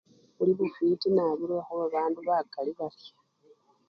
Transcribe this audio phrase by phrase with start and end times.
[0.37, 3.11] Blibifwiti nabi lwekhuba bandu bakali barya.